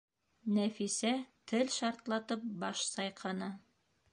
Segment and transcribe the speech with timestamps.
[0.53, 1.11] Нәфисә
[1.51, 3.55] тел шартлатып баш сайҡаны: